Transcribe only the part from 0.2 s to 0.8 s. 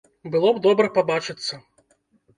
Было б